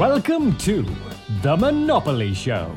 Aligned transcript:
Welcome 0.00 0.56
to 0.64 0.82
The 1.42 1.56
Monopoly 1.58 2.32
Show. 2.32 2.68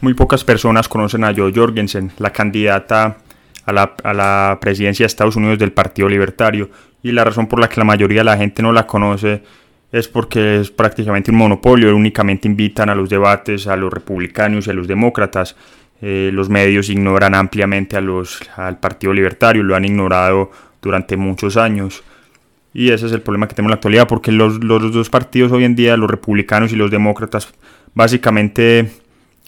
Muy 0.00 0.14
pocas 0.14 0.44
personas 0.44 0.88
conocen 0.88 1.24
a 1.24 1.34
Jo 1.34 1.50
Jorgensen, 1.52 2.12
la 2.18 2.30
candidata 2.30 3.16
a 3.64 3.72
la, 3.72 3.96
a 4.04 4.14
la, 4.14 4.58
presidencia 4.60 5.02
de 5.02 5.08
Estados 5.08 5.34
Unidos 5.34 5.58
del 5.58 5.72
Partido 5.72 6.08
Libertario. 6.08 6.70
Y 7.02 7.10
la 7.10 7.24
razón 7.24 7.48
por 7.48 7.58
la 7.58 7.68
que 7.68 7.80
la 7.80 7.84
mayoría 7.84 8.20
de 8.20 8.24
la 8.24 8.36
gente 8.36 8.62
no 8.62 8.70
la 8.70 8.86
conoce 8.86 9.42
es 9.90 10.06
porque 10.06 10.60
es 10.60 10.70
prácticamente 10.70 11.32
un 11.32 11.38
monopolio. 11.38 11.92
Únicamente 11.96 12.46
invitan 12.46 12.88
a 12.88 12.94
los 12.94 13.08
debates 13.08 13.66
a 13.66 13.74
los 13.74 13.92
republicanos 13.92 14.68
y 14.68 14.70
a 14.70 14.74
los 14.74 14.86
demócratas. 14.86 15.56
Eh, 16.00 16.30
los 16.32 16.48
medios 16.48 16.88
ignoran 16.88 17.34
ampliamente 17.34 17.96
a 17.96 18.00
los, 18.00 18.40
al 18.56 18.78
Partido 18.78 19.12
Libertario, 19.12 19.62
lo 19.62 19.74
han 19.74 19.84
ignorado 19.84 20.50
durante 20.80 21.16
muchos 21.16 21.56
años. 21.56 22.02
Y 22.72 22.90
ese 22.90 23.06
es 23.06 23.12
el 23.12 23.22
problema 23.22 23.48
que 23.48 23.54
tenemos 23.54 23.70
en 23.70 23.72
la 23.72 23.76
actualidad, 23.76 24.06
porque 24.06 24.30
los, 24.30 24.60
dos 24.60 25.10
partidos 25.10 25.50
hoy 25.50 25.64
en 25.64 25.74
día, 25.74 25.96
los 25.96 26.10
republicanos 26.10 26.72
y 26.72 26.76
los 26.76 26.90
demócratas, 26.90 27.52
básicamente 27.94 28.92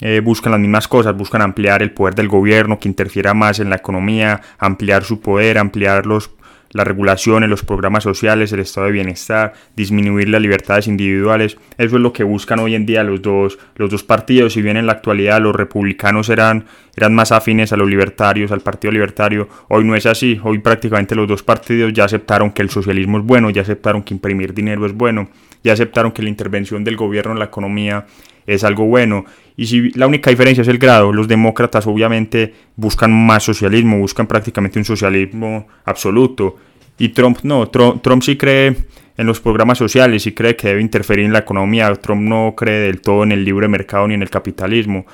eh, 0.01 0.19
buscan 0.21 0.51
las 0.51 0.59
mismas 0.59 0.87
cosas, 0.87 1.15
buscan 1.15 1.41
ampliar 1.41 1.81
el 1.81 1.91
poder 1.91 2.15
del 2.15 2.27
gobierno, 2.27 2.79
que 2.79 2.89
interfiera 2.89 3.33
más 3.33 3.59
en 3.59 3.69
la 3.69 3.77
economía, 3.77 4.41
ampliar 4.57 5.03
su 5.03 5.21
poder, 5.21 5.57
ampliar 5.57 6.05
los, 6.05 6.31
las 6.71 6.87
regulaciones, 6.87 7.49
los 7.49 7.63
programas 7.63 8.03
sociales, 8.03 8.51
el 8.51 8.61
estado 8.61 8.87
de 8.87 8.93
bienestar, 8.93 9.53
disminuir 9.75 10.29
las 10.29 10.41
libertades 10.41 10.87
individuales. 10.87 11.57
Eso 11.77 11.95
es 11.95 12.01
lo 12.01 12.13
que 12.13 12.23
buscan 12.23 12.59
hoy 12.59 12.75
en 12.75 12.85
día 12.85 13.03
los 13.03 13.21
dos, 13.21 13.59
los 13.75 13.89
dos 13.89 14.03
partidos. 14.03 14.53
Si 14.53 14.61
bien 14.61 14.77
en 14.77 14.85
la 14.85 14.93
actualidad 14.93 15.41
los 15.41 15.55
republicanos 15.55 16.29
eran, 16.29 16.65
eran 16.95 17.13
más 17.13 17.31
afines 17.31 17.71
a 17.71 17.77
los 17.77 17.89
libertarios, 17.89 18.51
al 18.51 18.61
Partido 18.61 18.91
Libertario, 18.91 19.47
hoy 19.69 19.83
no 19.83 19.95
es 19.95 20.05
así. 20.05 20.39
Hoy 20.43 20.59
prácticamente 20.59 21.15
los 21.15 21.27
dos 21.27 21.43
partidos 21.43 21.93
ya 21.93 22.05
aceptaron 22.05 22.51
que 22.51 22.61
el 22.61 22.69
socialismo 22.69 23.17
es 23.17 23.25
bueno, 23.25 23.49
ya 23.49 23.61
aceptaron 23.61 24.03
que 24.03 24.13
imprimir 24.13 24.53
dinero 24.53 24.85
es 24.85 24.93
bueno, 24.93 25.29
ya 25.63 25.73
aceptaron 25.73 26.11
que 26.11 26.21
la 26.21 26.29
intervención 26.29 26.83
del 26.83 26.97
gobierno 26.97 27.31
en 27.31 27.39
la 27.39 27.45
economía 27.45 28.05
es 28.45 28.63
algo 28.63 28.85
bueno. 28.85 29.25
Y 29.55 29.67
si 29.67 29.91
la 29.91 30.07
única 30.07 30.29
diferencia 30.29 30.63
es 30.63 30.67
el 30.67 30.77
grado, 30.77 31.13
los 31.13 31.27
demócratas 31.27 31.87
obviamente 31.87 32.53
buscan 32.75 33.11
más 33.13 33.43
socialismo, 33.43 33.99
buscan 33.99 34.27
prácticamente 34.27 34.79
un 34.79 34.85
socialismo 34.85 35.67
absoluto. 35.85 36.57
Y 36.97 37.09
Trump 37.09 37.39
no, 37.43 37.69
Trump, 37.69 38.01
Trump 38.01 38.21
sí 38.21 38.35
cree 38.35 38.75
en 39.17 39.27
los 39.27 39.39
programas 39.39 39.77
sociales 39.77 40.25
y 40.27 40.33
cree 40.33 40.55
que 40.55 40.69
debe 40.69 40.81
interferir 40.81 41.25
en 41.25 41.33
la 41.33 41.39
economía. 41.39 41.93
Trump 41.95 42.21
no 42.21 42.53
cree 42.55 42.79
del 42.79 43.01
todo 43.01 43.23
en 43.23 43.31
el 43.31 43.45
libre 43.45 43.67
mercado 43.67 44.07
ni 44.07 44.15
en 44.15 44.21
el 44.21 44.29
capitalismo. 44.29 45.05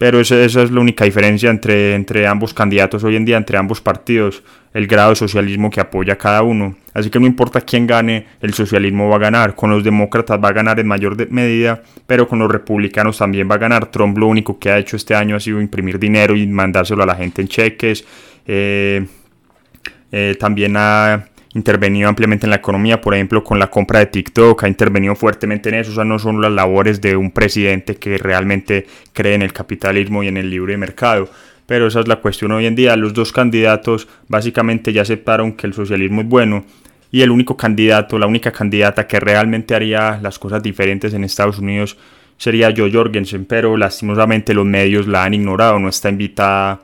Pero 0.00 0.18
esa, 0.18 0.42
es 0.42 0.54
la 0.54 0.80
única 0.80 1.04
diferencia 1.04 1.50
entre, 1.50 1.94
entre 1.94 2.26
ambos 2.26 2.54
candidatos 2.54 3.04
hoy 3.04 3.16
en 3.16 3.26
día, 3.26 3.36
entre 3.36 3.58
ambos 3.58 3.82
partidos, 3.82 4.42
el 4.72 4.86
grado 4.86 5.10
de 5.10 5.16
socialismo 5.16 5.68
que 5.68 5.78
apoya 5.78 6.16
cada 6.16 6.42
uno. 6.42 6.74
Así 6.94 7.10
que 7.10 7.20
no 7.20 7.26
importa 7.26 7.60
quién 7.60 7.86
gane, 7.86 8.26
el 8.40 8.54
socialismo 8.54 9.10
va 9.10 9.16
a 9.16 9.18
ganar. 9.18 9.54
Con 9.54 9.68
los 9.68 9.84
demócratas 9.84 10.42
va 10.42 10.48
a 10.48 10.52
ganar 10.52 10.80
en 10.80 10.86
mayor 10.86 11.30
medida, 11.30 11.82
pero 12.06 12.26
con 12.26 12.38
los 12.38 12.50
republicanos 12.50 13.18
también 13.18 13.46
va 13.50 13.56
a 13.56 13.58
ganar. 13.58 13.90
Trump 13.90 14.16
lo 14.16 14.28
único 14.28 14.58
que 14.58 14.70
ha 14.70 14.78
hecho 14.78 14.96
este 14.96 15.14
año 15.14 15.36
ha 15.36 15.40
sido 15.40 15.60
imprimir 15.60 15.98
dinero 15.98 16.34
y 16.34 16.46
mandárselo 16.46 17.02
a 17.02 17.06
la 17.06 17.16
gente 17.16 17.42
en 17.42 17.48
cheques. 17.48 18.06
Eh, 18.46 19.06
eh, 20.12 20.34
también 20.40 20.76
ha 20.78 21.26
intervenido 21.54 22.08
ampliamente 22.08 22.46
en 22.46 22.50
la 22.50 22.56
economía, 22.56 23.00
por 23.00 23.14
ejemplo, 23.14 23.42
con 23.42 23.58
la 23.58 23.70
compra 23.70 23.98
de 23.98 24.06
TikTok, 24.06 24.62
ha 24.62 24.68
intervenido 24.68 25.16
fuertemente 25.16 25.68
en 25.68 25.76
eso, 25.76 25.90
o 25.90 25.94
sea, 25.94 26.04
no 26.04 26.18
son 26.18 26.40
las 26.40 26.52
labores 26.52 27.00
de 27.00 27.16
un 27.16 27.32
presidente 27.32 27.96
que 27.96 28.18
realmente 28.18 28.86
cree 29.12 29.34
en 29.34 29.42
el 29.42 29.52
capitalismo 29.52 30.22
y 30.22 30.28
en 30.28 30.36
el 30.36 30.50
libre 30.50 30.76
mercado. 30.76 31.28
Pero 31.66 31.86
esa 31.86 32.00
es 32.00 32.08
la 32.08 32.16
cuestión 32.16 32.50
hoy 32.50 32.66
en 32.66 32.74
día. 32.74 32.96
Los 32.96 33.14
dos 33.14 33.32
candidatos 33.32 34.08
básicamente 34.26 34.92
ya 34.92 35.02
aceptaron 35.02 35.52
que 35.52 35.68
el 35.68 35.72
socialismo 35.72 36.22
es 36.22 36.28
bueno 36.28 36.64
y 37.12 37.22
el 37.22 37.30
único 37.30 37.56
candidato, 37.56 38.18
la 38.18 38.26
única 38.26 38.52
candidata 38.52 39.06
que 39.06 39.20
realmente 39.20 39.74
haría 39.74 40.18
las 40.22 40.38
cosas 40.38 40.62
diferentes 40.62 41.14
en 41.14 41.24
Estados 41.24 41.58
Unidos 41.58 41.96
sería 42.36 42.72
Jo 42.76 42.88
Jorgensen, 42.90 43.44
pero 43.44 43.76
lastimosamente 43.76 44.54
los 44.54 44.64
medios 44.64 45.06
la 45.06 45.24
han 45.24 45.34
ignorado, 45.34 45.78
no 45.78 45.88
está 45.88 46.08
invitada 46.08 46.80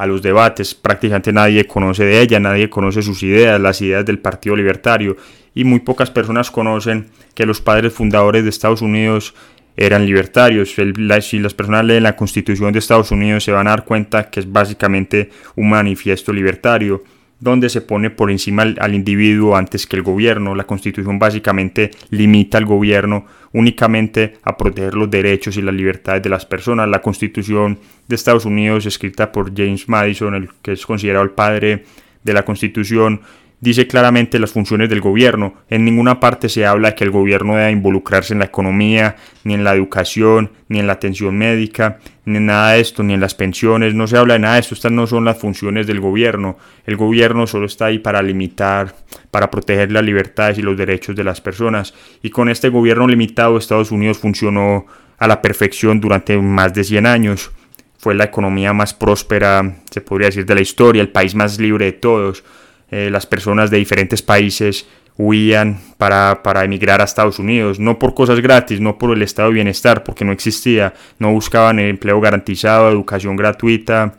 a 0.00 0.06
los 0.06 0.22
debates. 0.22 0.74
Prácticamente 0.74 1.30
nadie 1.30 1.66
conoce 1.66 2.04
de 2.04 2.22
ella, 2.22 2.40
nadie 2.40 2.70
conoce 2.70 3.02
sus 3.02 3.22
ideas, 3.22 3.60
las 3.60 3.82
ideas 3.82 4.06
del 4.06 4.18
Partido 4.18 4.56
Libertario 4.56 5.18
y 5.54 5.64
muy 5.64 5.80
pocas 5.80 6.10
personas 6.10 6.50
conocen 6.50 7.08
que 7.34 7.44
los 7.44 7.60
padres 7.60 7.92
fundadores 7.92 8.42
de 8.42 8.48
Estados 8.48 8.80
Unidos 8.80 9.34
eran 9.76 10.06
libertarios. 10.06 10.74
si 10.74 11.38
las 11.38 11.54
personas 11.54 11.84
leen 11.84 12.04
la 12.04 12.16
Constitución 12.16 12.72
de 12.72 12.78
Estados 12.78 13.10
Unidos 13.10 13.44
se 13.44 13.52
van 13.52 13.66
a 13.66 13.70
dar 13.70 13.84
cuenta 13.84 14.30
que 14.30 14.40
es 14.40 14.50
básicamente 14.50 15.28
un 15.54 15.68
manifiesto 15.68 16.32
libertario 16.32 17.04
donde 17.40 17.70
se 17.70 17.80
pone 17.80 18.10
por 18.10 18.30
encima 18.30 18.62
al, 18.62 18.94
individuo 18.94 19.56
antes 19.56 19.86
que 19.86 19.96
el 19.96 20.02
gobierno. 20.02 20.54
La 20.54 20.64
constitución 20.64 21.18
básicamente 21.18 21.90
limita 22.10 22.58
al 22.58 22.66
gobierno 22.66 23.24
únicamente 23.52 24.34
a 24.42 24.56
proteger 24.56 24.94
los 24.94 25.10
derechos 25.10 25.56
y 25.56 25.62
las 25.62 25.74
libertades 25.74 26.22
de 26.22 26.28
las 26.28 26.46
personas. 26.46 26.88
La 26.88 27.00
constitución 27.00 27.78
de 28.06 28.14
Estados 28.14 28.44
Unidos, 28.44 28.86
escrita 28.86 29.32
por 29.32 29.54
James 29.56 29.88
Madison, 29.88 30.34
el 30.34 30.50
que 30.62 30.72
es 30.72 30.84
considerado 30.84 31.24
el 31.24 31.30
padre 31.30 31.84
de 32.22 32.32
la 32.34 32.44
constitución, 32.44 33.22
dice 33.60 33.86
claramente 33.86 34.38
las 34.38 34.52
funciones 34.52 34.88
del 34.88 35.00
gobierno. 35.00 35.54
En 35.68 35.84
ninguna 35.84 36.18
parte 36.18 36.48
se 36.48 36.66
habla 36.66 36.90
de 36.90 36.94
que 36.94 37.04
el 37.04 37.10
gobierno 37.10 37.56
debe 37.56 37.70
involucrarse 37.70 38.32
en 38.32 38.38
la 38.38 38.46
economía, 38.46 39.16
ni 39.44 39.54
en 39.54 39.64
la 39.64 39.74
educación, 39.74 40.50
ni 40.68 40.80
en 40.80 40.86
la 40.86 40.94
atención 40.94 41.36
médica, 41.36 41.98
ni 42.24 42.38
en 42.38 42.46
nada 42.46 42.72
de 42.72 42.80
esto, 42.80 43.02
ni 43.02 43.14
en 43.14 43.20
las 43.20 43.34
pensiones. 43.34 43.94
No 43.94 44.06
se 44.06 44.16
habla 44.16 44.34
de 44.34 44.40
nada 44.40 44.54
de 44.54 44.60
esto. 44.60 44.74
Estas 44.74 44.92
no 44.92 45.06
son 45.06 45.24
las 45.24 45.38
funciones 45.38 45.86
del 45.86 46.00
gobierno. 46.00 46.56
El 46.86 46.96
gobierno 46.96 47.46
solo 47.46 47.66
está 47.66 47.86
ahí 47.86 47.98
para 47.98 48.22
limitar, 48.22 48.94
para 49.30 49.50
proteger 49.50 49.92
las 49.92 50.04
libertades 50.04 50.58
y 50.58 50.62
los 50.62 50.76
derechos 50.76 51.14
de 51.14 51.24
las 51.24 51.40
personas. 51.40 51.94
Y 52.22 52.30
con 52.30 52.48
este 52.48 52.70
gobierno 52.70 53.06
limitado, 53.06 53.58
Estados 53.58 53.92
Unidos 53.92 54.18
funcionó 54.18 54.86
a 55.18 55.28
la 55.28 55.42
perfección 55.42 56.00
durante 56.00 56.36
más 56.38 56.72
de 56.72 56.82
100 56.82 57.06
años. 57.06 57.50
Fue 57.98 58.14
la 58.14 58.24
economía 58.24 58.72
más 58.72 58.94
próspera, 58.94 59.76
se 59.90 60.00
podría 60.00 60.28
decir, 60.28 60.46
de 60.46 60.54
la 60.54 60.62
historia, 60.62 61.02
el 61.02 61.10
país 61.10 61.34
más 61.34 61.60
libre 61.60 61.84
de 61.84 61.92
todos 61.92 62.42
eh, 62.90 63.08
las 63.10 63.26
personas 63.26 63.70
de 63.70 63.78
diferentes 63.78 64.22
países 64.22 64.86
huían 65.16 65.78
para, 65.98 66.42
para, 66.42 66.64
emigrar 66.64 67.00
a 67.00 67.04
Estados 67.04 67.38
Unidos, 67.38 67.78
no 67.78 67.98
por 67.98 68.14
cosas 68.14 68.40
gratis, 68.40 68.80
no 68.80 68.96
por 68.96 69.14
el 69.14 69.22
estado 69.22 69.48
de 69.48 69.54
bienestar, 69.54 70.02
porque 70.02 70.24
no 70.24 70.32
existía, 70.32 70.94
no 71.18 71.32
buscaban 71.32 71.78
empleo 71.78 72.20
garantizado, 72.20 72.90
educación 72.90 73.36
gratuita, 73.36 74.14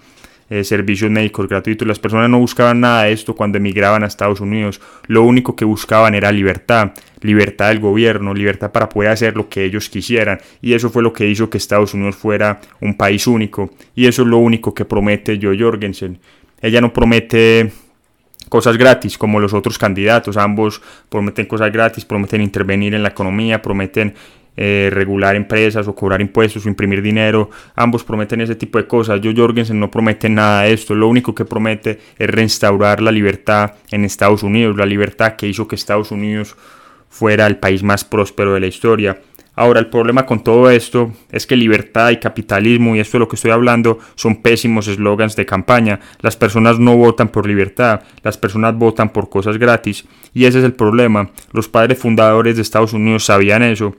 eh, 0.52 0.64
servicios 0.64 1.10
médicos 1.10 1.48
gratuitos, 1.48 1.88
las 1.88 1.98
personas 1.98 2.30
no 2.30 2.38
buscaban 2.38 2.82
nada 2.82 3.04
de 3.04 3.14
esto 3.14 3.36
cuando 3.36 3.58
emigraban 3.58 4.04
a 4.04 4.08
Estados 4.08 4.42
Unidos, 4.42 4.80
lo 5.08 5.24
único 5.24 5.56
que 5.56 5.66
buscaban 5.66 6.14
era 6.14 6.32
libertad, 6.32 6.92
libertad 7.22 7.70
del 7.70 7.80
gobierno, 7.80 8.34
libertad 8.34 8.72
para 8.72 8.90
poder 8.90 9.12
hacer 9.12 9.36
lo 9.36 9.50
que 9.50 9.64
ellos 9.64 9.90
quisieran, 9.90 10.40
y 10.62 10.74
eso 10.74 10.90
fue 10.90 11.02
lo 11.02 11.14
que 11.14 11.28
hizo 11.28 11.50
que 11.50 11.58
Estados 11.58 11.94
Unidos 11.94 12.16
fuera 12.16 12.60
un 12.80 12.96
país 12.96 13.26
único, 13.28 13.72
y 13.96 14.08
eso 14.08 14.22
es 14.22 14.28
lo 14.28 14.38
único 14.38 14.74
que 14.74 14.86
promete 14.86 15.40
Joe 15.42 15.58
Jorgensen. 15.58 16.20
Ella 16.62 16.80
no 16.80 16.94
promete 16.94 17.72
cosas 18.52 18.76
gratis 18.76 19.18
como 19.18 19.40
los 19.40 19.54
otros 19.54 19.78
candidatos. 19.78 20.36
Ambos 20.36 20.82
prometen 21.08 21.46
cosas 21.46 21.72
gratis, 21.72 22.04
prometen 22.04 22.42
intervenir 22.42 22.94
en 22.94 23.02
la 23.02 23.10
economía, 23.10 23.62
prometen 23.62 24.14
eh, 24.58 24.90
regular 24.92 25.38
empresas 25.38 25.88
o 25.88 25.96
cobrar 25.96 26.20
impuestos 26.20 26.66
o 26.66 26.68
imprimir 26.68 27.02
dinero. 27.02 27.50
Ambos 27.76 28.04
prometen 28.04 28.42
ese 28.42 28.56
tipo 28.56 28.78
de 28.78 28.88
cosas. 28.88 29.22
Yo 29.22 29.32
Jorgensen 29.34 29.80
no 29.80 29.90
promete 29.90 30.28
nada 30.28 30.64
de 30.64 30.74
esto. 30.74 30.94
Lo 30.94 31.08
único 31.08 31.34
que 31.34 31.46
promete 31.46 31.98
es 32.20 32.30
restaurar 32.30 33.02
la 33.02 33.14
libertad 33.14 33.76
en 33.90 34.04
Estados 34.04 34.44
Unidos, 34.44 34.76
la 34.76 34.86
libertad 34.86 35.38
que 35.38 35.48
hizo 35.48 35.66
que 35.66 35.76
Estados 35.76 36.12
Unidos 36.12 36.58
fuera 37.08 37.48
el 37.48 37.56
país 37.56 37.84
más 37.84 38.04
próspero 38.04 38.54
de 38.54 38.60
la 38.60 38.68
historia. 38.68 39.22
Ahora, 39.62 39.80
el 39.80 39.92
problema 39.92 40.26
con 40.26 40.44
todo 40.44 40.72
esto 40.72 41.12
es 41.32 41.46
que 41.46 41.56
libertad 41.56 42.10
y 42.10 42.18
capitalismo, 42.18 42.96
y 42.96 43.00
esto 43.00 43.18
es 43.18 43.20
lo 43.20 43.28
que 43.28 43.36
estoy 43.36 43.52
hablando, 43.52 44.00
son 44.16 44.42
pésimos 44.42 44.88
eslogans 44.88 45.36
de 45.36 45.46
campaña. 45.46 46.00
Las 46.22 46.36
personas 46.36 46.80
no 46.80 46.98
votan 46.98 47.30
por 47.30 47.46
libertad, 47.46 48.02
las 48.24 48.40
personas 48.40 48.76
votan 48.76 49.10
por 49.10 49.30
cosas 49.30 49.60
gratis. 49.60 50.06
Y 50.34 50.46
ese 50.46 50.58
es 50.58 50.66
el 50.66 50.74
problema. 50.74 51.30
Los 51.52 51.70
padres 51.70 52.00
fundadores 52.00 52.56
de 52.56 52.64
Estados 52.64 52.94
Unidos 52.94 53.26
sabían 53.26 53.62
eso. 53.62 53.96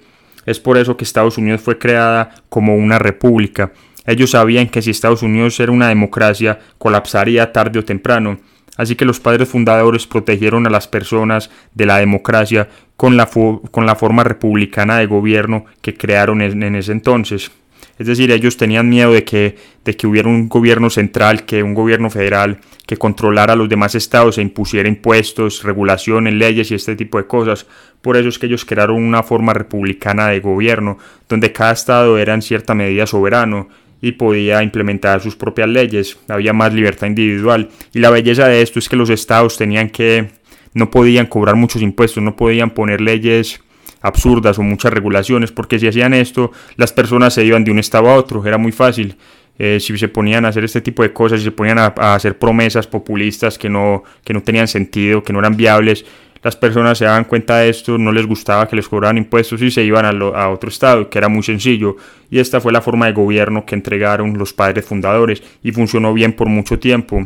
Es 0.46 0.58
por 0.58 0.78
eso 0.78 0.96
que 0.96 1.04
Estados 1.04 1.38
Unidos 1.38 1.60
fue 1.60 1.78
creada 1.78 2.34
como 2.48 2.74
una 2.74 2.98
república. 2.98 3.70
Ellos 4.04 4.32
sabían 4.32 4.66
que 4.66 4.82
si 4.82 4.90
Estados 4.90 5.22
Unidos 5.22 5.60
era 5.60 5.70
una 5.70 5.90
democracia, 5.90 6.58
colapsaría 6.78 7.52
tarde 7.52 7.78
o 7.78 7.84
temprano. 7.84 8.40
Así 8.76 8.96
que 8.96 9.04
los 9.04 9.20
padres 9.20 9.48
fundadores 9.48 10.06
protegieron 10.06 10.66
a 10.66 10.70
las 10.70 10.88
personas 10.88 11.50
de 11.74 11.86
la 11.86 11.98
democracia 11.98 12.68
con 13.02 13.16
la, 13.16 13.28
con 13.72 13.84
la 13.84 13.96
forma 13.96 14.22
republicana 14.22 14.98
de 14.98 15.06
gobierno 15.06 15.64
que 15.80 15.92
crearon 15.92 16.40
en, 16.40 16.76
ese 16.76 16.92
entonces. 16.92 17.50
Es 17.98 18.06
decir, 18.06 18.30
ellos 18.30 18.56
tenían 18.56 18.88
miedo 18.88 19.10
de 19.12 19.24
que, 19.24 19.56
de 19.84 19.96
que 19.96 20.06
hubiera 20.06 20.28
un 20.28 20.48
gobierno 20.48 20.88
central, 20.88 21.44
que 21.44 21.64
un 21.64 21.74
gobierno 21.74 22.10
federal 22.10 22.58
que 22.86 22.96
controlara 22.96 23.54
a 23.54 23.56
los 23.56 23.68
demás 23.68 23.96
estados 23.96 24.38
e 24.38 24.42
impusiera 24.42 24.88
impuestos, 24.88 25.64
regulaciones, 25.64 26.34
leyes 26.34 26.70
y 26.70 26.76
este 26.76 26.94
tipo 26.94 27.18
de 27.18 27.26
cosas. 27.26 27.66
Por 28.02 28.16
eso 28.16 28.28
es 28.28 28.38
que 28.38 28.46
ellos 28.46 28.64
crearon 28.64 29.02
una 29.02 29.24
forma 29.24 29.52
republicana 29.52 30.28
de 30.28 30.38
gobierno, 30.38 30.96
donde 31.28 31.50
cada 31.50 31.72
estado 31.72 32.18
era 32.18 32.34
en 32.34 32.42
cierta 32.42 32.72
medida 32.72 33.08
soberano 33.08 33.68
y 34.00 34.12
podía 34.12 34.62
implementar 34.62 35.20
sus 35.20 35.34
propias 35.34 35.68
leyes, 35.68 36.18
había 36.28 36.52
más 36.52 36.72
libertad 36.72 37.08
individual 37.08 37.68
y 37.92 37.98
la 37.98 38.10
belleza 38.10 38.46
de 38.46 38.62
esto 38.62 38.78
es 38.78 38.88
que 38.88 38.94
los 38.94 39.10
estados 39.10 39.56
tenían 39.56 39.90
que, 39.90 40.28
no 40.74 40.90
podían 40.90 41.26
cobrar 41.26 41.56
muchos 41.56 41.82
impuestos, 41.82 42.22
no 42.22 42.36
podían 42.36 42.70
poner 42.70 43.00
leyes 43.00 43.60
absurdas 44.00 44.58
o 44.58 44.62
muchas 44.62 44.92
regulaciones, 44.92 45.52
porque 45.52 45.78
si 45.78 45.86
hacían 45.86 46.12
esto, 46.14 46.52
las 46.76 46.92
personas 46.92 47.34
se 47.34 47.44
iban 47.44 47.64
de 47.64 47.70
un 47.70 47.78
estado 47.78 48.08
a 48.10 48.16
otro, 48.16 48.44
era 48.44 48.58
muy 48.58 48.72
fácil. 48.72 49.16
Eh, 49.58 49.78
si 49.80 49.96
se 49.96 50.08
ponían 50.08 50.44
a 50.44 50.48
hacer 50.48 50.64
este 50.64 50.80
tipo 50.80 51.02
de 51.02 51.12
cosas, 51.12 51.38
si 51.38 51.44
se 51.44 51.52
ponían 51.52 51.78
a, 51.78 51.86
hacer 52.14 52.38
promesas 52.38 52.86
populistas 52.86 53.58
que 53.58 53.68
no, 53.68 54.02
que 54.24 54.32
no 54.32 54.42
tenían 54.42 54.66
sentido, 54.66 55.22
que 55.22 55.32
no 55.32 55.38
eran 55.38 55.56
viables, 55.56 56.04
las 56.42 56.56
personas 56.56 56.98
se 56.98 57.04
daban 57.04 57.24
cuenta 57.24 57.58
de 57.58 57.68
esto, 57.68 57.98
no 57.98 58.10
les 58.10 58.26
gustaba 58.26 58.66
que 58.66 58.74
les 58.74 58.88
cobraran 58.88 59.18
impuestos 59.18 59.62
y 59.62 59.70
se 59.70 59.84
iban 59.84 60.04
a, 60.04 60.08
a, 60.08 60.48
otro 60.48 60.68
estado, 60.68 61.08
que 61.08 61.18
era 61.18 61.28
muy 61.28 61.44
sencillo. 61.44 61.96
Y 62.30 62.40
esta 62.40 62.60
fue 62.60 62.72
la 62.72 62.80
forma 62.80 63.06
de 63.06 63.12
gobierno 63.12 63.64
que 63.64 63.76
entregaron 63.76 64.36
los 64.36 64.52
padres 64.52 64.84
fundadores 64.84 65.40
y 65.62 65.70
funcionó 65.70 66.12
bien 66.12 66.32
por 66.32 66.48
mucho 66.48 66.80
tiempo. 66.80 67.24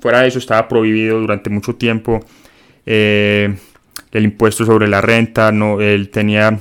Fuera 0.00 0.20
de 0.20 0.28
eso 0.28 0.38
estaba 0.38 0.66
prohibido 0.66 1.20
durante 1.20 1.50
mucho 1.50 1.74
tiempo 1.74 2.24
eh, 2.86 3.56
el 4.12 4.24
impuesto 4.24 4.64
sobre 4.64 4.88
la 4.88 5.00
renta, 5.00 5.52
no, 5.52 5.80
él 5.80 6.10
tenía, 6.10 6.58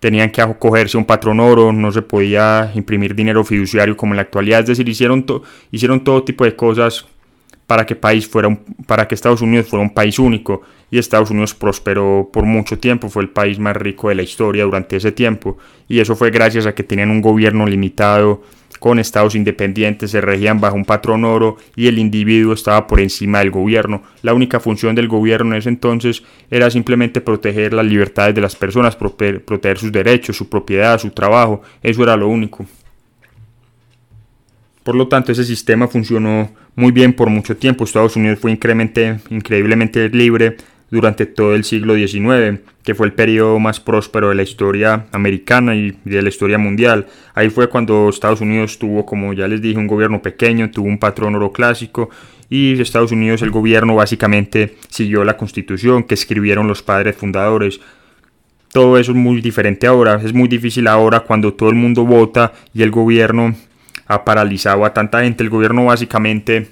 tenían 0.00 0.30
que 0.30 0.40
acogerse 0.42 0.96
un 0.96 1.04
patrón 1.04 1.40
oro, 1.40 1.72
no 1.72 1.92
se 1.92 2.02
podía 2.02 2.70
imprimir 2.74 3.14
dinero 3.14 3.44
fiduciario 3.44 3.96
como 3.96 4.12
en 4.12 4.16
la 4.16 4.22
actualidad, 4.22 4.60
es 4.60 4.66
decir, 4.66 4.88
hicieron, 4.88 5.24
hicieron 5.70 6.02
todo 6.04 6.24
tipo 6.24 6.44
de 6.44 6.56
cosas 6.56 7.06
para 7.72 7.86
que, 7.86 7.96
país 7.96 8.28
fuera 8.28 8.58
para 8.86 9.08
que 9.08 9.14
Estados 9.14 9.40
Unidos 9.40 9.66
fuera 9.66 9.82
un 9.82 9.94
país 9.94 10.18
único. 10.18 10.60
Y 10.90 10.98
Estados 10.98 11.30
Unidos 11.30 11.54
prosperó 11.54 12.28
por 12.30 12.44
mucho 12.44 12.78
tiempo, 12.78 13.08
fue 13.08 13.22
el 13.22 13.30
país 13.30 13.58
más 13.58 13.74
rico 13.74 14.10
de 14.10 14.14
la 14.14 14.22
historia 14.22 14.64
durante 14.64 14.96
ese 14.96 15.10
tiempo. 15.10 15.56
Y 15.88 16.00
eso 16.00 16.14
fue 16.14 16.30
gracias 16.30 16.66
a 16.66 16.74
que 16.74 16.82
tenían 16.82 17.10
un 17.10 17.22
gobierno 17.22 17.66
limitado 17.66 18.42
con 18.82 18.98
estados 18.98 19.36
independientes, 19.36 20.10
se 20.10 20.20
regían 20.20 20.60
bajo 20.60 20.74
un 20.74 20.84
patrón 20.84 21.24
oro 21.24 21.56
y 21.76 21.86
el 21.86 22.00
individuo 22.00 22.52
estaba 22.52 22.88
por 22.88 22.98
encima 22.98 23.38
del 23.38 23.52
gobierno. 23.52 24.02
La 24.22 24.34
única 24.34 24.58
función 24.58 24.96
del 24.96 25.06
gobierno 25.06 25.52
en 25.52 25.58
ese 25.58 25.68
entonces 25.68 26.24
era 26.50 26.68
simplemente 26.68 27.20
proteger 27.20 27.74
las 27.74 27.86
libertades 27.86 28.34
de 28.34 28.40
las 28.40 28.56
personas, 28.56 28.96
proteger 28.96 29.78
sus 29.78 29.92
derechos, 29.92 30.36
su 30.36 30.48
propiedad, 30.48 30.98
su 30.98 31.10
trabajo, 31.10 31.62
eso 31.80 32.02
era 32.02 32.16
lo 32.16 32.26
único. 32.26 32.66
Por 34.82 34.96
lo 34.96 35.06
tanto, 35.06 35.30
ese 35.30 35.44
sistema 35.44 35.86
funcionó 35.86 36.50
muy 36.74 36.90
bien 36.90 37.12
por 37.12 37.30
mucho 37.30 37.56
tiempo. 37.56 37.84
Estados 37.84 38.16
Unidos 38.16 38.40
fue 38.40 38.50
increíblemente 38.50 40.08
libre 40.08 40.56
durante 40.92 41.24
todo 41.24 41.54
el 41.54 41.64
siglo 41.64 41.94
XIX, 41.94 42.60
que 42.84 42.94
fue 42.94 43.06
el 43.06 43.14
periodo 43.14 43.58
más 43.58 43.80
próspero 43.80 44.28
de 44.28 44.34
la 44.34 44.42
historia 44.42 45.06
americana 45.12 45.74
y 45.74 45.96
de 46.04 46.20
la 46.20 46.28
historia 46.28 46.58
mundial. 46.58 47.06
Ahí 47.34 47.48
fue 47.48 47.70
cuando 47.70 48.10
Estados 48.10 48.42
Unidos 48.42 48.78
tuvo, 48.78 49.06
como 49.06 49.32
ya 49.32 49.48
les 49.48 49.62
dije, 49.62 49.78
un 49.78 49.86
gobierno 49.86 50.20
pequeño, 50.20 50.70
tuvo 50.70 50.88
un 50.88 50.98
patrón 50.98 51.34
oro 51.34 51.50
clásico 51.50 52.10
y 52.50 52.78
Estados 52.78 53.10
Unidos, 53.10 53.40
el 53.40 53.50
gobierno 53.50 53.94
básicamente 53.94 54.76
siguió 54.90 55.24
la 55.24 55.38
constitución 55.38 56.04
que 56.04 56.12
escribieron 56.12 56.68
los 56.68 56.82
padres 56.82 57.16
fundadores. 57.16 57.80
Todo 58.70 58.98
eso 58.98 59.12
es 59.12 59.16
muy 59.16 59.40
diferente 59.40 59.86
ahora, 59.86 60.20
es 60.22 60.34
muy 60.34 60.46
difícil 60.46 60.88
ahora 60.88 61.20
cuando 61.20 61.54
todo 61.54 61.70
el 61.70 61.74
mundo 61.74 62.04
vota 62.04 62.52
y 62.74 62.82
el 62.82 62.90
gobierno 62.90 63.54
ha 64.06 64.24
paralizado 64.26 64.84
a 64.84 64.92
tanta 64.92 65.22
gente. 65.22 65.42
El 65.42 65.48
gobierno 65.48 65.86
básicamente 65.86 66.68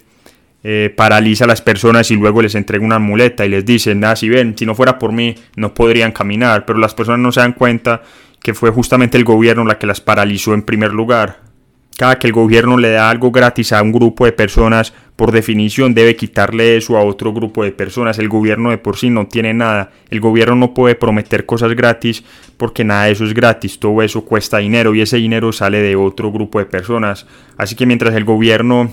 eh, 0.63 0.93
paraliza 0.95 1.45
a 1.45 1.49
las 1.49 1.63
personas 1.63 2.11
y 2.11 2.17
luego 2.17 2.43
les 2.43 2.55
entrega 2.55 2.85
una 2.85 2.99
muleta 2.99 3.47
y 3.47 3.49
les 3.49 3.65
dicen, 3.65 4.05
ah, 4.05 4.15
si 4.15 4.29
ven, 4.29 4.57
si 4.57 4.67
no 4.67 4.75
fuera 4.75 4.99
por 4.99 5.13
mí 5.13 5.35
no 5.57 5.73
podrían 5.73 6.13
caminar, 6.13 6.67
pero 6.67 6.79
las 6.79 6.95
personas 6.95 7.21
no 7.21 7.33
se 7.33 7.41
dan 7.41 7.55
cuenta 7.55 8.03
que 8.43 8.55
fue 8.55 8.71
justamente 8.71 9.17
el 9.17 9.25
gobierno 9.25 9.65
la 9.65 9.79
que 9.79 9.87
las 9.87 10.01
paralizó 10.01 10.55
en 10.55 10.63
primer 10.63 10.93
lugar. 10.93 11.51
Cada 11.97 12.19
que 12.19 12.27
el 12.27 12.33
gobierno 12.33 12.79
le 12.79 12.93
da 12.93 13.11
algo 13.11 13.31
gratis 13.31 13.75
a 13.75 13.83
un 13.83 13.93
grupo 13.93 14.25
de 14.25 14.33
personas, 14.33 14.95
por 15.17 15.33
definición 15.33 15.93
debe 15.93 16.17
quitarle 16.17 16.79
eso 16.79 16.97
a 16.97 17.05
otro 17.05 17.35
grupo 17.35 17.63
de 17.63 17.73
personas. 17.73 18.19
El 18.19 18.31
gobierno 18.31 18.71
de 18.71 18.79
por 18.79 18.97
sí 18.97 19.11
no 19.11 19.27
tiene 19.27 19.53
nada. 19.53 19.91
El 20.09 20.19
gobierno 20.19 20.57
no 20.57 20.73
puede 20.73 20.95
prometer 20.95 21.45
cosas 21.45 21.75
gratis 21.75 22.25
porque 22.57 22.85
nada 22.85 23.05
de 23.05 23.13
eso 23.13 23.27
es 23.27 23.35
gratis. 23.35 23.79
Todo 23.79 24.01
eso 24.01 24.25
cuesta 24.25 24.57
dinero 24.57 24.95
y 24.95 25.03
ese 25.03 25.19
dinero 25.19 25.53
sale 25.53 25.83
de 25.83 25.95
otro 25.95 26.33
grupo 26.33 26.59
de 26.59 26.65
personas. 26.65 27.27
Así 27.59 27.77
que 27.77 27.85
mientras 27.85 28.15
el 28.15 28.25
gobierno 28.25 28.91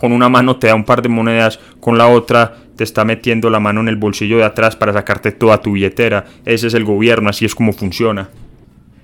con 0.00 0.12
una 0.12 0.30
mano 0.30 0.56
te 0.56 0.68
da 0.68 0.74
un 0.74 0.84
par 0.84 1.02
de 1.02 1.10
monedas, 1.10 1.60
con 1.78 1.98
la 1.98 2.08
otra 2.08 2.56
te 2.74 2.84
está 2.84 3.04
metiendo 3.04 3.50
la 3.50 3.60
mano 3.60 3.82
en 3.82 3.88
el 3.88 3.96
bolsillo 3.96 4.38
de 4.38 4.44
atrás 4.44 4.74
para 4.74 4.94
sacarte 4.94 5.30
toda 5.30 5.60
tu 5.60 5.72
billetera. 5.72 6.24
Ese 6.46 6.68
es 6.68 6.72
el 6.72 6.84
gobierno, 6.84 7.28
así 7.28 7.44
es 7.44 7.54
como 7.54 7.74
funciona. 7.74 8.30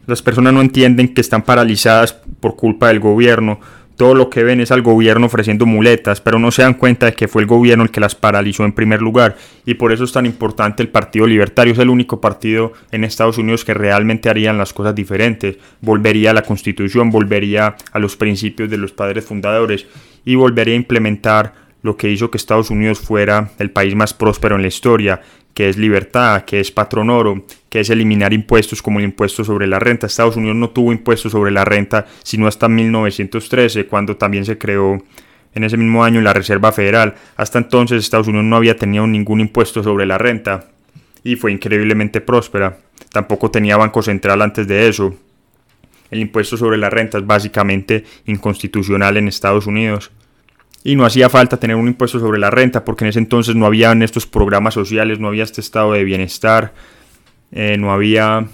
Las 0.07 0.23
personas 0.23 0.55
no 0.55 0.63
entienden 0.63 1.13
que 1.13 1.21
están 1.21 1.43
paralizadas 1.43 2.15
por 2.15 2.57
culpa 2.57 2.89
del 2.89 3.01
gobierno. 3.01 3.61
Todo 3.97 4.15
lo 4.15 4.29
que 4.29 4.45
ven 4.45 4.61
es 4.61 4.71
al 4.71 4.83
gobierno 4.83 5.25
ofreciendo 5.25 5.65
muletas, 5.65 6.21
pero 6.21 6.39
no 6.39 6.51
se 6.51 6.61
dan 6.61 6.75
cuenta 6.75 7.07
de 7.07 7.15
que 7.15 7.29
fue 7.29 7.41
el 7.41 7.49
gobierno 7.49 7.83
el 7.83 7.91
que 7.91 8.01
las 8.01 8.15
paralizó 8.15 8.67
en 8.67 8.73
primer 8.73 9.01
lugar. 9.01 9.37
Y 9.65 9.75
por 9.75 9.91
eso 9.91 10.05
es 10.05 10.13
tan 10.13 10.27
importante 10.27 10.83
el 10.83 10.91
Partido 10.91 11.27
Libertario. 11.27 11.73
Es 11.73 11.79
el 11.79 11.89
único 11.89 12.21
partido 12.21 12.75
en 12.93 13.05
Estados 13.05 13.39
Unidos 13.39 13.65
que 13.65 13.73
realmente 13.73 14.29
harían 14.29 14.59
las 14.59 14.75
cosas 14.75 14.95
diferentes. 14.95 15.57
Volvería 15.81 16.33
a 16.33 16.35
la 16.35 16.43
constitución, 16.43 17.11
volvería 17.11 17.75
a 17.91 17.99
los 17.99 18.17
principios 18.17 18.69
de 18.69 18.77
los 18.77 18.93
padres 18.93 19.25
fundadores 19.25 19.87
y 20.27 20.35
volvería 20.35 20.75
a 20.75 20.77
implementar 20.77 21.55
lo 21.81 21.97
que 21.97 22.11
hizo 22.11 22.31
que 22.31 22.37
Estados 22.37 22.69
Unidos 22.69 22.99
fuera 22.99 23.53
el 23.59 23.71
país 23.71 23.95
más 23.95 24.13
próspero 24.13 24.57
en 24.57 24.63
la 24.63 24.69
historia, 24.69 25.23
que 25.57 25.71
es 25.71 25.79
libertad, 25.79 26.45
que 26.45 26.61
es 26.61 26.71
patrón 26.71 27.09
oro, 27.09 27.43
que 27.71 27.81
es 27.81 27.89
eliminar 27.89 28.35
impuestos 28.35 28.83
como 28.83 28.99
el 28.99 29.07
impuesto 29.07 29.43
sobre 29.43 29.67
la 29.67 29.79
renta. 29.79 30.07
Estados 30.07 30.37
Unidos 30.37 30.55
no 30.55 30.69
tuvo 30.69 30.93
impuestos 30.93 31.33
sobre 31.33 31.51
la 31.51 31.65
renta 31.65 32.05
sino 32.23 32.47
hasta 32.47 32.69
1913, 32.69 33.87
cuando 33.87 34.19
también 34.19 34.45
se 34.45 34.59
creó 34.59 35.03
en 35.55 35.65
ese 35.65 35.79
mismo 35.79 36.05
año 36.05 36.21
la 36.21 36.35
Reserva 36.35 36.73
Federal. 36.73 37.15
Hasta 37.39 37.57
entonces 37.57 38.05
Estados 38.05 38.29
Unidos 38.29 38.45
no 38.45 38.57
había 38.57 38.77
tenido 38.77 39.07
ningún 39.07 39.41
impuesto 39.41 39.83
sobre 39.83 40.05
la 40.05 40.19
renta 40.19 40.69
y 41.25 41.37
fue 41.37 41.53
increíblemente 41.53 42.21
próspera. 42.21 42.77
Tampoco 43.11 43.51
tenía 43.51 43.79
Banco 43.79 44.03
Central 44.03 44.43
antes 44.43 44.69
de 44.69 44.89
eso. 44.89 45.17
El 46.11 46.21
impuesto 46.21 46.59
sobre 46.59 46.77
la 46.77 46.91
renta 46.91 47.17
es 47.17 47.27
básicamente 47.27 48.05
inconstitucional 48.27 49.17
en 49.17 49.29
Estados 49.29 49.67
Unidos. 49.67 50.11
Y 50.87 50.95
no 50.95 51.05
hacía 51.05 51.29
falta 51.29 51.57
tener 51.57 51.75
un 51.75 51.89
impuesto 51.89 52.21
sobre 52.21 52.39
la 52.39 52.49
renta 52.49 52.85
porque 52.85 53.03
en 53.03 53.09
ese 53.09 53.19
entonces 53.19 53.57
no 53.57 53.67
había 53.67 53.91
estos 54.05 54.25
programas 54.25 54.73
sociales, 54.73 55.19
no 55.19 55.27
había 55.27 55.43
este 55.43 55.61
estado 55.61 55.95
de 55.95 56.05
bienestar, 56.05 56.75
eh, 57.51 57.77
no 57.77 57.91
había... 57.91 58.47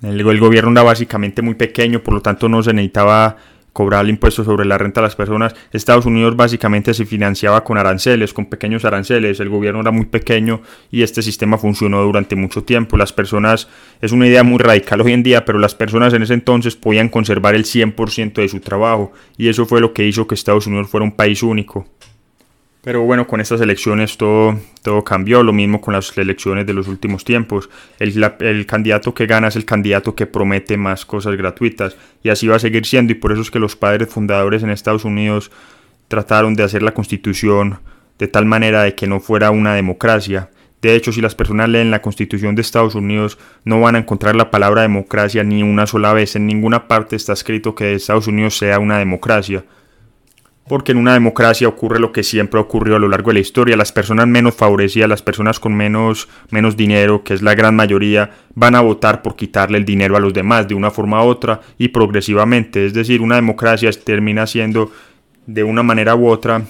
El, 0.00 0.20
el 0.20 0.38
gobierno 0.38 0.70
era 0.70 0.84
básicamente 0.84 1.42
muy 1.42 1.56
pequeño, 1.56 2.04
por 2.04 2.14
lo 2.14 2.22
tanto 2.22 2.48
no 2.48 2.62
se 2.62 2.72
necesitaba 2.72 3.38
cobrar 3.76 4.06
el 4.06 4.10
impuesto 4.10 4.42
sobre 4.42 4.64
la 4.64 4.78
renta 4.78 5.00
a 5.00 5.02
las 5.02 5.16
personas. 5.16 5.54
Estados 5.70 6.06
Unidos 6.06 6.34
básicamente 6.34 6.94
se 6.94 7.04
financiaba 7.04 7.62
con 7.62 7.76
aranceles, 7.76 8.32
con 8.32 8.46
pequeños 8.46 8.86
aranceles. 8.86 9.38
El 9.38 9.50
gobierno 9.50 9.82
era 9.82 9.90
muy 9.90 10.06
pequeño 10.06 10.62
y 10.90 11.02
este 11.02 11.20
sistema 11.20 11.58
funcionó 11.58 12.02
durante 12.02 12.36
mucho 12.36 12.64
tiempo. 12.64 12.96
Las 12.96 13.12
personas, 13.12 13.68
es 14.00 14.12
una 14.12 14.28
idea 14.28 14.42
muy 14.44 14.60
radical 14.60 15.02
hoy 15.02 15.12
en 15.12 15.22
día, 15.22 15.44
pero 15.44 15.58
las 15.58 15.74
personas 15.74 16.14
en 16.14 16.22
ese 16.22 16.32
entonces 16.32 16.74
podían 16.74 17.10
conservar 17.10 17.54
el 17.54 17.64
100% 17.64 18.32
de 18.32 18.48
su 18.48 18.60
trabajo 18.60 19.12
y 19.36 19.48
eso 19.48 19.66
fue 19.66 19.82
lo 19.82 19.92
que 19.92 20.06
hizo 20.06 20.26
que 20.26 20.34
Estados 20.34 20.66
Unidos 20.66 20.88
fuera 20.88 21.04
un 21.04 21.12
país 21.12 21.42
único. 21.42 21.86
Pero 22.86 23.02
bueno, 23.02 23.26
con 23.26 23.40
estas 23.40 23.60
elecciones 23.60 24.16
todo, 24.16 24.60
todo 24.82 25.02
cambió, 25.02 25.42
lo 25.42 25.52
mismo 25.52 25.80
con 25.80 25.92
las 25.92 26.16
elecciones 26.16 26.66
de 26.66 26.72
los 26.72 26.86
últimos 26.86 27.24
tiempos. 27.24 27.68
El, 27.98 28.32
el, 28.38 28.64
candidato 28.64 29.12
que 29.12 29.26
gana 29.26 29.48
es 29.48 29.56
el 29.56 29.64
candidato 29.64 30.14
que 30.14 30.26
promete 30.26 30.76
más 30.76 31.04
cosas 31.04 31.36
gratuitas 31.36 31.96
y 32.22 32.28
así 32.28 32.46
va 32.46 32.54
a 32.54 32.60
seguir 32.60 32.86
siendo 32.86 33.10
y 33.10 33.16
por 33.16 33.32
eso 33.32 33.42
es 33.42 33.50
que 33.50 33.58
los 33.58 33.74
padres 33.74 34.08
fundadores 34.08 34.62
en 34.62 34.70
Estados 34.70 35.04
Unidos 35.04 35.50
trataron 36.06 36.54
de 36.54 36.62
hacer 36.62 36.84
la 36.84 36.94
constitución 36.94 37.80
de 38.20 38.28
tal 38.28 38.44
manera 38.44 38.84
de 38.84 38.94
que 38.94 39.08
no 39.08 39.18
fuera 39.18 39.50
una 39.50 39.74
democracia. 39.74 40.50
De 40.80 40.94
hecho, 40.94 41.10
si 41.10 41.20
las 41.20 41.34
personas 41.34 41.68
leen 41.68 41.90
la 41.90 42.02
constitución 42.02 42.54
de 42.54 42.62
Estados 42.62 42.94
Unidos, 42.94 43.36
no 43.64 43.80
van 43.80 43.96
a 43.96 43.98
encontrar 43.98 44.36
la 44.36 44.52
palabra 44.52 44.82
democracia 44.82 45.42
ni 45.42 45.64
una 45.64 45.88
sola 45.88 46.12
vez. 46.12 46.36
En 46.36 46.46
ninguna 46.46 46.86
parte 46.86 47.16
está 47.16 47.32
escrito 47.32 47.74
que 47.74 47.94
Estados 47.94 48.28
Unidos 48.28 48.56
sea 48.56 48.78
una 48.78 49.00
democracia 49.00 49.64
porque 50.68 50.92
en 50.92 50.98
una 50.98 51.14
democracia 51.14 51.68
ocurre 51.68 52.00
lo 52.00 52.12
que 52.12 52.22
siempre 52.22 52.60
ocurrió 52.60 52.96
a 52.96 52.98
lo 52.98 53.08
largo 53.08 53.30
de 53.30 53.34
la 53.34 53.40
historia. 53.40 53.76
Las 53.76 53.92
personas 53.92 54.26
menos 54.26 54.54
favorecidas, 54.54 55.08
las 55.08 55.22
personas 55.22 55.60
con 55.60 55.74
menos, 55.74 56.28
menos 56.50 56.76
dinero, 56.76 57.22
que 57.22 57.34
es 57.34 57.42
la 57.42 57.54
gran 57.54 57.76
mayoría, 57.76 58.30
van 58.54 58.74
a 58.74 58.80
votar 58.80 59.22
por 59.22 59.36
quitarle 59.36 59.78
el 59.78 59.84
dinero 59.84 60.16
a 60.16 60.20
los 60.20 60.34
demás 60.34 60.66
de 60.66 60.74
una 60.74 60.90
forma 60.90 61.24
u 61.24 61.28
otra 61.28 61.60
y 61.78 61.88
progresivamente. 61.88 62.84
Es 62.84 62.94
decir, 62.94 63.20
una 63.20 63.36
democracia 63.36 63.90
termina 63.92 64.46
siendo 64.46 64.90
de 65.46 65.62
una 65.62 65.82
manera 65.82 66.16
u 66.16 66.28
otra, 66.28 66.62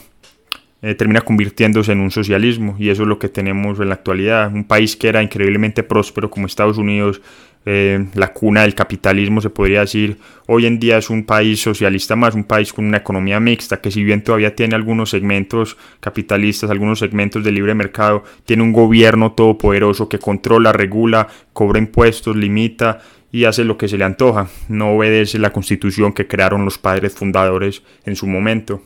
eh, 0.87 0.95
termina 0.95 1.21
convirtiéndose 1.21 1.91
en 1.91 1.99
un 1.99 2.13
socialismo 2.13 2.77
y 2.79 2.91
eso 2.91 3.03
es 3.03 3.09
lo 3.09 3.19
que 3.19 3.29
tenemos 3.29 3.81
en 3.81 3.89
la 3.89 3.95
actualidad. 3.95 4.53
Un 4.55 4.63
país 4.63 4.95
que 4.95 5.09
era 5.09 5.21
increíblemente 5.21 5.83
próspero 5.83 6.31
como 6.31 6.47
Estados 6.47 6.79
Unidos 6.79 7.21
eh, 7.65 8.07
la 8.15 8.33
cuna 8.33 8.63
del 8.63 8.77
capitalismo, 8.77 9.41
se 9.41 9.51
podría 9.51 9.81
decir. 9.81 10.19
Hoy 10.47 10.67
en 10.67 10.79
día 10.79 10.99
es 10.99 11.11
un 11.11 11.25
país 11.25 11.61
socialista 11.61 12.15
más, 12.15 12.37
un 12.37 12.45
país 12.45 12.73
con 12.73 12.85
una 12.85 12.99
economía 12.99 13.41
mixta, 13.41 13.81
que 13.81 13.91
si 13.91 14.05
bien 14.05 14.23
todavía 14.23 14.55
tiene 14.55 14.77
algunos 14.77 15.11
segmentos 15.11 15.77
capitalistas, 15.99 16.71
algunos 16.71 17.01
segmentos 17.01 17.43
de 17.43 17.51
libre 17.51 17.75
mercado, 17.75 18.23
tiene 18.45 18.63
un 18.63 18.73
gobierno 18.73 19.33
todopoderoso 19.33 20.09
que 20.09 20.21
controla, 20.21 20.73
regula, 20.73 21.27
cobra 21.53 21.81
impuestos, 21.81 22.37
limita 22.37 23.01
y 23.33 23.43
hace 23.43 23.65
lo 23.65 23.77
que 23.77 23.89
se 23.89 23.99
le 23.99 24.05
antoja, 24.05 24.47
no 24.69 24.93
obedece 24.93 25.41
la 25.41 25.51
constitución 25.51 26.13
que 26.13 26.29
crearon 26.29 26.65
los 26.65 26.79
padres 26.79 27.17
fundadores 27.17 27.83
en 28.05 28.15
su 28.15 28.29
momento. 28.29 28.81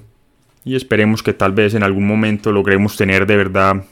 Y 0.64 0.76
esperemos 0.76 1.23
que 1.23 1.33
tal 1.33 1.52
vez 1.52 1.75
en 1.75 1.83
algún 1.83 2.07
momento 2.07 2.52
logremos 2.52 2.97
tener 2.97 3.26
de 3.26 3.37
verdad 3.37 3.85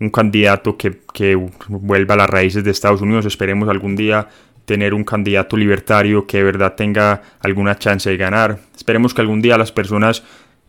un 0.00 0.10
candidato 0.10 0.76
que, 0.76 1.00
que 1.12 1.34
vuelva 1.68 2.14
a 2.14 2.18
las 2.18 2.30
raíces 2.30 2.64
de 2.64 2.70
Estados 2.70 3.02
Unidos. 3.02 3.26
Esperemos 3.26 3.68
algún 3.68 3.96
día 3.96 4.28
tener 4.64 4.94
un 4.94 5.04
candidato 5.04 5.56
libertario 5.56 6.26
que 6.26 6.38
de 6.38 6.44
verdad 6.44 6.74
tenga 6.76 7.22
alguna 7.40 7.78
chance 7.78 8.08
de 8.08 8.16
ganar. 8.16 8.58
Esperemos 8.76 9.14
que 9.14 9.20
algún 9.20 9.42
día 9.42 9.58
las 9.58 9.72
personas 9.72 10.22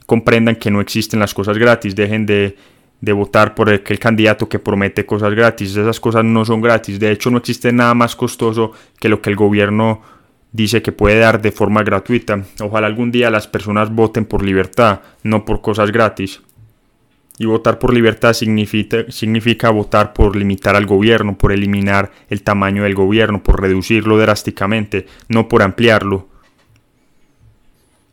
comprendan 0.06 0.56
que 0.56 0.72
no 0.72 0.82
existen 0.82 1.20
las 1.20 1.34
cosas 1.34 1.58
gratis, 1.58 1.96
dejen 1.96 2.26
de, 2.26 2.56
de 3.02 3.14
votar 3.14 3.56
por 3.56 3.70
aquel 3.70 4.00
candidato 4.00 4.50
que 4.50 4.58
promete 4.58 5.06
cosas 5.06 5.34
gratis. 5.34 5.76
Esas 5.76 6.00
cosas 6.00 6.24
no 6.24 6.46
son 6.46 6.62
gratis. 6.62 7.00
De 7.00 7.12
hecho, 7.12 7.30
no 7.30 7.38
existe 7.38 7.72
nada 7.72 7.94
más 7.94 8.16
costoso 8.16 8.72
que 9.00 9.10
lo 9.10 9.22
que 9.22 9.30
el 9.30 9.36
gobierno 9.36 10.02
dice 10.52 10.82
que 10.82 10.92
puede 10.92 11.20
dar 11.20 11.42
de 11.42 11.52
forma 11.52 11.84
gratuita. 11.84 12.44
Ojalá 12.62 12.88
algún 12.88 13.12
día 13.12 13.30
las 13.30 13.48
personas 13.48 13.94
voten 13.94 14.26
por 14.26 14.44
libertad, 14.44 15.02
no 15.24 15.46
por 15.46 15.62
cosas 15.62 15.92
gratis. 15.92 16.42
Y 17.38 17.46
votar 17.46 17.80
por 17.80 17.94
libertad 17.94 18.34
significa, 18.34 19.10
significa 19.10 19.70
votar 19.70 20.12
por 20.12 20.36
limitar 20.36 20.76
al 20.76 20.86
gobierno, 20.86 21.38
por 21.38 21.54
eliminar 21.54 22.12
el 22.30 22.44
tamaño 22.44 22.84
del 22.84 22.96
gobierno, 22.96 23.42
por 23.42 23.62
reducirlo 23.62 24.18
drásticamente, 24.18 25.06
no 25.30 25.48
por 25.48 25.62
ampliarlo. 25.62 26.28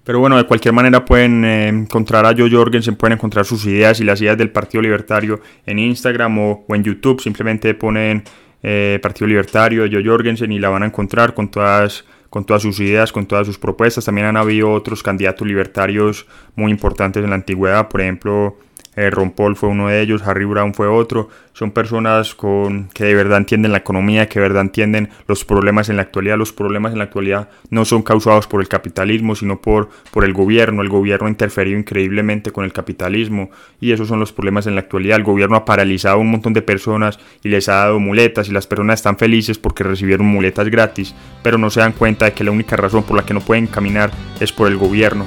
Pero 0.07 0.21
bueno, 0.21 0.37
de 0.37 0.45
cualquier 0.45 0.73
manera 0.73 1.05
pueden 1.05 1.45
eh, 1.45 1.66
encontrar 1.66 2.25
a 2.25 2.33
Joe 2.33 2.49
Jorgensen, 2.49 2.95
pueden 2.95 3.14
encontrar 3.14 3.45
sus 3.45 3.66
ideas 3.66 3.99
y 3.99 4.05
las 4.05 4.21
ideas 4.21 4.38
del 4.38 4.50
Partido 4.50 4.81
Libertario 4.81 5.40
en 5.66 5.81
Instagram 5.81 6.38
o, 6.38 6.64
en 6.69 6.85
YouTube. 6.85 7.21
Simplemente 7.21 7.75
ponen 7.75 8.23
eh, 8.62 9.00
Partido 9.02 9.26
Libertario, 9.26 9.88
Joe 9.90 10.05
Jorgensen 10.05 10.52
y 10.52 10.61
la 10.61 10.69
van 10.69 10.85
a 10.85 10.87
encontrar 10.87 11.35
con 11.35 11.50
todas, 11.50 12.05
con 12.30 12.45
todas 12.45 12.62
sus 12.62 12.80
ideas, 12.80 13.12
con 13.12 13.26
todas 13.26 13.47
sus 13.47 13.59
propuestas. 13.59 14.04
También 14.04 14.26
han 14.26 14.37
habido 14.37 14.73
otros 14.73 15.02
candidatos 15.02 15.47
libertarios 15.47 16.26
muy 16.54 16.71
importantes 16.71 17.23
en 17.23 17.30
la 17.30 17.37
antigüedad, 17.37 17.88
por 17.88 18.00
ejemplo 18.00 18.56
eh, 18.96 19.10
Ron 19.10 19.30
Paul 19.30 19.56
fue 19.56 19.68
uno 19.68 19.88
de 19.88 20.00
ellos, 20.00 20.22
Harry 20.26 20.46
Brown 20.46 20.72
fue 20.72 20.88
otro. 20.88 21.28
Son 21.52 21.70
personas 21.70 22.34
con, 22.34 22.88
que 22.92 23.04
de 23.04 23.14
verdad 23.14 23.38
entienden 23.38 23.72
la 23.72 23.78
economía, 23.78 24.28
que 24.28 24.40
de 24.40 24.48
verdad 24.48 24.62
entienden 24.62 25.10
los 25.26 25.44
problemas 25.44 25.88
en 25.88 25.96
la 25.96 26.02
actualidad. 26.02 26.38
Los 26.38 26.52
problemas 26.52 26.92
en 26.92 26.98
la 26.98 27.04
actualidad 27.04 27.48
no 27.70 27.84
son 27.84 28.02
causados 28.02 28.46
por 28.46 28.60
el 28.60 28.68
capitalismo, 28.68 29.34
sino 29.34 29.60
por, 29.60 29.90
por 30.10 30.24
el 30.24 30.32
gobierno. 30.32 30.82
El 30.82 30.88
gobierno 30.88 31.26
ha 31.26 31.30
interferido 31.30 31.78
increíblemente 31.78 32.52
con 32.52 32.64
el 32.64 32.72
capitalismo 32.72 33.50
y 33.80 33.92
esos 33.92 34.08
son 34.08 34.18
los 34.18 34.32
problemas 34.32 34.66
en 34.66 34.74
la 34.74 34.80
actualidad. 34.80 35.18
El 35.18 35.24
gobierno 35.24 35.56
ha 35.56 35.64
paralizado 35.64 36.16
a 36.16 36.20
un 36.20 36.30
montón 36.30 36.54
de 36.54 36.62
personas 36.62 37.18
y 37.42 37.50
les 37.50 37.68
ha 37.68 37.76
dado 37.76 38.00
muletas 38.00 38.48
y 38.48 38.52
las 38.52 38.66
personas 38.66 39.00
están 39.00 39.18
felices 39.18 39.58
porque 39.58 39.84
recibieron 39.84 40.26
muletas 40.26 40.68
gratis, 40.68 41.14
pero 41.42 41.58
no 41.58 41.70
se 41.70 41.80
dan 41.80 41.92
cuenta 41.92 42.26
de 42.26 42.32
que 42.32 42.44
la 42.44 42.50
única 42.50 42.76
razón 42.76 43.02
por 43.02 43.16
la 43.16 43.26
que 43.26 43.34
no 43.34 43.40
pueden 43.40 43.66
caminar 43.66 44.10
es 44.40 44.52
por 44.52 44.68
el 44.68 44.76
gobierno. 44.76 45.26